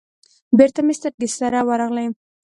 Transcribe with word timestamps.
بېرته 0.57 0.79
مې 0.85 0.93
سترگې 0.99 1.29
سره 1.39 1.59
ورغلې. 1.69 2.05